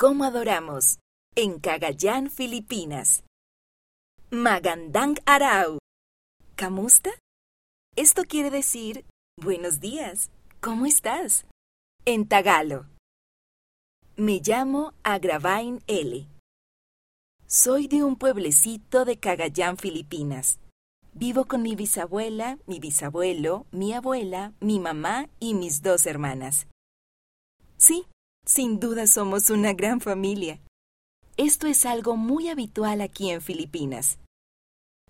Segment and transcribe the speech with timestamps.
[0.00, 0.98] cómo adoramos
[1.36, 3.22] en Cagayán, Filipinas.
[4.30, 5.78] Magandang Arau.
[6.56, 7.10] ¿Kamusta?
[7.96, 9.04] Esto quiere decir
[9.38, 10.30] buenos días.
[10.62, 11.44] ¿Cómo estás?
[12.06, 12.86] En tagalo.
[14.16, 16.26] Me llamo Agravain L.
[17.46, 20.60] Soy de un pueblecito de Cagayán, Filipinas.
[21.12, 26.68] Vivo con mi bisabuela, mi bisabuelo, mi abuela, mi mamá y mis dos hermanas.
[27.76, 28.06] Sí,
[28.44, 30.60] sin duda somos una gran familia.
[31.36, 34.18] Esto es algo muy habitual aquí en Filipinas.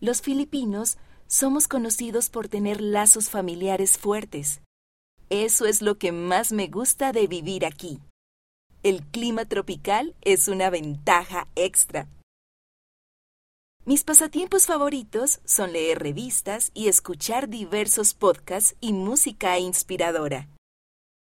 [0.00, 4.60] Los filipinos somos conocidos por tener lazos familiares fuertes.
[5.30, 8.00] Eso es lo que más me gusta de vivir aquí.
[8.82, 12.08] El clima tropical es una ventaja extra.
[13.84, 20.48] Mis pasatiempos favoritos son leer revistas y escuchar diversos podcasts y música inspiradora.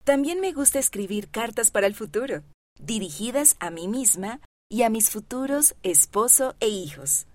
[0.04, 2.42] También me gusta escribir cartas para el futuro,
[2.78, 4.40] dirigidas a mí misma
[4.70, 7.26] y a mis futuros esposo e hijos.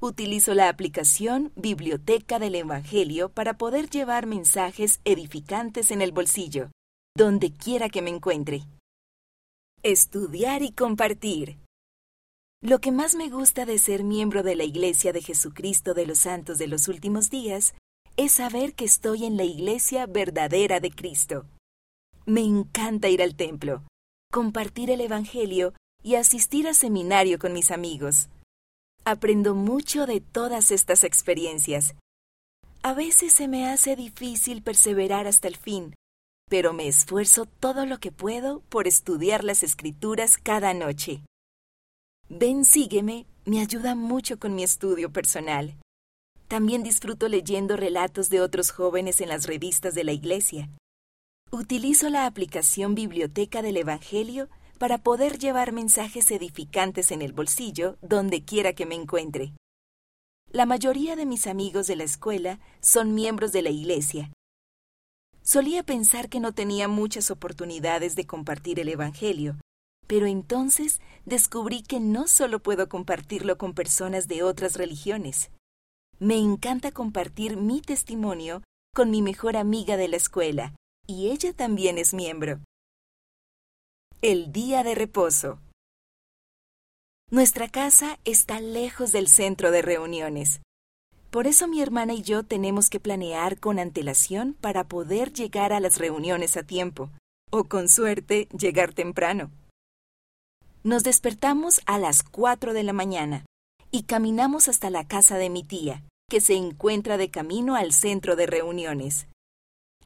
[0.00, 6.72] Utilizo la aplicación Biblioteca del Evangelio para poder llevar mensajes edificantes en el bolsillo,
[7.16, 8.64] donde quiera que me encuentre.
[9.84, 11.58] Estudiar y compartir.
[12.60, 16.18] Lo que más me gusta de ser miembro de la Iglesia de Jesucristo de los
[16.18, 17.74] Santos de los Últimos Días
[18.16, 21.46] es saber que estoy en la Iglesia verdadera de Cristo.
[22.26, 23.84] Me encanta ir al templo,
[24.32, 28.28] compartir el Evangelio y asistir a seminario con mis amigos.
[29.04, 31.94] Aprendo mucho de todas estas experiencias.
[32.82, 35.94] A veces se me hace difícil perseverar hasta el fin,
[36.50, 41.22] pero me esfuerzo todo lo que puedo por estudiar las escrituras cada noche.
[42.28, 45.76] Ven, sígueme me ayuda mucho con mi estudio personal.
[46.48, 50.68] También disfruto leyendo relatos de otros jóvenes en las revistas de la iglesia.
[51.52, 58.42] Utilizo la aplicación Biblioteca del Evangelio para poder llevar mensajes edificantes en el bolsillo donde
[58.42, 59.52] quiera que me encuentre.
[60.50, 64.32] La mayoría de mis amigos de la escuela son miembros de la iglesia.
[65.42, 69.56] Solía pensar que no tenía muchas oportunidades de compartir el Evangelio,
[70.08, 75.50] pero entonces descubrí que no solo puedo compartirlo con personas de otras religiones.
[76.18, 80.74] Me encanta compartir mi testimonio con mi mejor amiga de la escuela,
[81.06, 82.60] y ella también es miembro.
[84.22, 85.60] El día de reposo.
[87.30, 90.60] Nuestra casa está lejos del centro de reuniones.
[91.30, 95.80] Por eso mi hermana y yo tenemos que planear con antelación para poder llegar a
[95.80, 97.10] las reuniones a tiempo,
[97.50, 99.50] o con suerte llegar temprano.
[100.82, 103.44] Nos despertamos a las 4 de la mañana
[103.90, 108.36] y caminamos hasta la casa de mi tía, que se encuentra de camino al centro
[108.36, 109.26] de reuniones.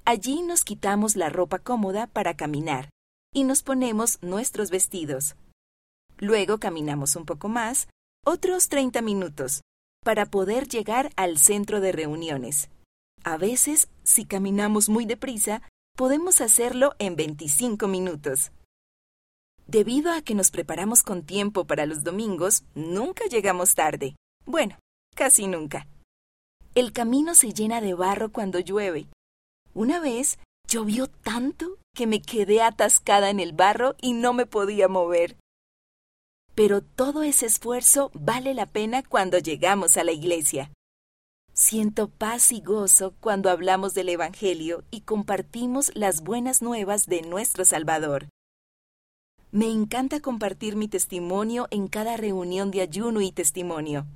[0.05, 2.91] Allí nos quitamos la ropa cómoda para caminar
[3.33, 5.37] y nos ponemos nuestros vestidos.
[6.19, 7.89] Luego caminamos un poco más,
[8.25, 9.63] otros 30 minutos,
[10.05, 12.69] para poder llegar al centro de reuniones.
[13.23, 15.63] A veces, si caminamos muy deprisa,
[15.97, 18.53] podemos hacerlo en 25 minutos.
[19.67, 24.17] Debido a que nos preparamos con tiempo para los domingos, nunca llegamos tarde.
[24.45, 24.79] Bueno,
[25.15, 25.87] casi nunca.
[26.75, 29.07] El camino se llena de barro cuando llueve.
[29.75, 34.89] Una vez llovió tanto que me quedé atascada en el barro y no me podía
[34.89, 35.37] mover.
[36.55, 40.71] Pero todo ese esfuerzo vale la pena cuando llegamos a la iglesia.
[41.53, 47.65] Siento paz y gozo cuando hablamos del Evangelio y compartimos las buenas nuevas de nuestro
[47.65, 48.29] Salvador.
[49.53, 54.07] Me encanta compartir mi testimonio en cada reunión de ayuno y testimonio.